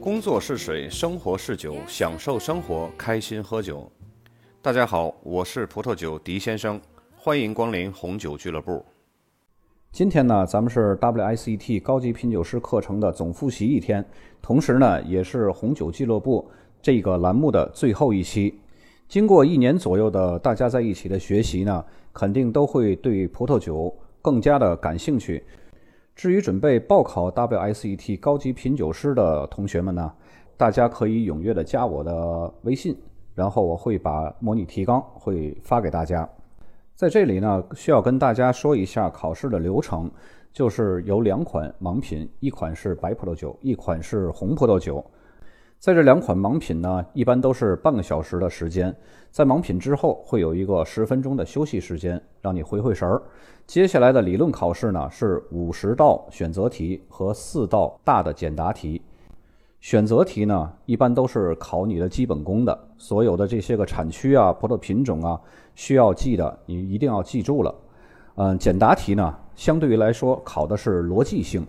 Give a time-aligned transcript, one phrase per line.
[0.00, 3.86] 工作是水，生活是酒，享受生活，开心喝酒。
[4.62, 6.80] 大家好，我是葡萄酒狄先生，
[7.14, 8.82] 欢迎光临红酒俱乐部。
[9.92, 14.02] 今天呢，咱们是 WSET 高级品酒师课程的总复习一天，
[14.40, 18.58] 同时呢，也是红酒俱乐部这个栏目的最后一期。
[19.06, 25.44] 经过一年左右的大家在一起的学习呢，肯定都会对葡萄酒更加的感兴趣。
[26.20, 30.12] 至于准备报考 WSET 高级品酒师的同学们呢，
[30.54, 32.94] 大家可以踊跃的加我的微信，
[33.34, 36.28] 然后我会把模拟提纲会发给大家。
[36.94, 40.10] 在这里呢，需要跟大家说一下考试的流程，
[40.52, 45.02] 就是有两款盲品，一款是白葡萄酒，一款是红葡萄酒。
[45.80, 48.94] 在这两款盲品呢，一般都是半个小时的时间。
[49.30, 53.22] 在盲品之后，会有一个十分钟的休息时间，让你回回神儿。
[53.66, 59.00] 接下来的理论考试呢，是五十道选择题和四道大的简答题。
[59.80, 65.40] 选择题呢，一般都是考你的基本功的，所有的这些个产区啊、葡萄品种啊，
[65.74, 67.74] 需要记的，你一定要记住了。
[68.34, 71.66] 嗯，简答题呢，相对于来说考的是逻辑性。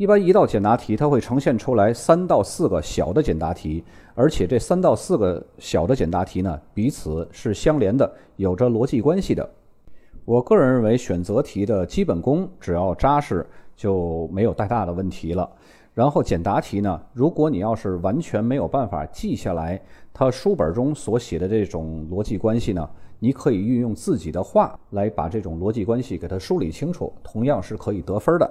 [0.00, 3.84] 一般一道简答题，它会呈现出来三到四个小的简答题，
[4.14, 9.46] 而且这三到四个小的简答题呢，彼此是相连的，有着逻辑关系的。
[10.24, 15.46] 我个人认为，选择题的基本功只要扎实，就没有太大的问题了。
[15.92, 19.78] 然后简答题呢，如果你要是完全没有办法记下来
[20.14, 28.50] 它书本中所写的这种逻辑关系呢，你可以运用自己的话来把这种逻辑关系给它梳理清楚，同样是可以得分的。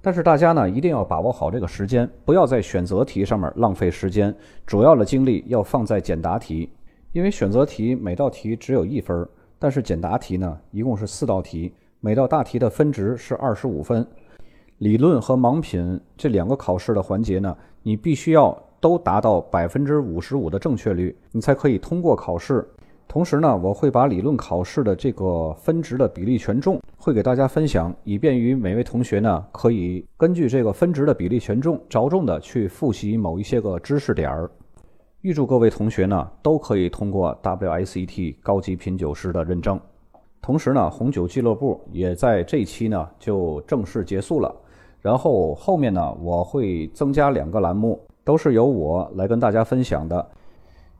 [0.00, 6.70] 但是大家呢，一定要把握好这个时间，不要在选择题上面浪费时间，主要的精力要放在简答题，
[7.12, 14.06] 因为选择题每道题只有一分，但是简答题呢，一共是四道题，每道大题的分值是二十五分。
[14.78, 22.64] 理论和盲品这两个考试的环节呢，你必须要都达到百分之五十五的正确率，你才可以通过考试。
[23.08, 34.50] 同时呢，我会把理论考试的这个分值的比例权重会给大家分享，以便于每位同学呢可以根据这个分值的比例权重，着重的去复习某一些个知识点儿。
[35.22, 39.80] 预祝各位同学呢都可以通过 WSET 高级品酒师的认证。
[40.42, 44.54] 同时呢，红酒俱乐部也在这期呢就正式结束了。
[45.00, 50.28] 然后后面呢，我会增加两个栏目，都是由我来跟大家分享的。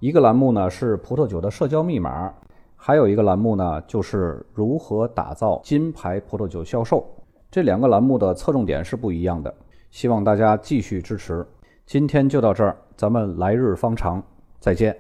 [0.01, 2.33] 一个栏目呢是葡萄酒的社交密码，
[2.77, 7.05] 还有一个栏目呢就是如何打造金牌葡萄酒销售。
[7.51, 9.53] 这两个栏目的侧重点是不一样的，
[9.91, 11.45] 希望大家继续支持。
[11.85, 14.23] 今天就到这儿，咱们来日方长，
[14.61, 14.97] 再见。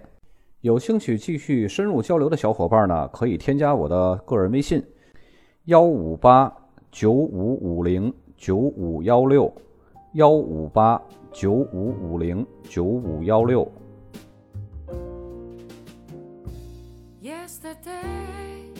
[0.62, 4.84] 有兴趣继续深入交流的小伙伴呢，可以添加我的个人微信：
[5.66, 6.52] 幺五八
[6.90, 9.52] 九五五零九五幺六，
[10.14, 13.70] 幺五八九五五零九五幺六。
[17.28, 18.72] Yesterday.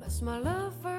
[0.00, 0.97] Lost my lover.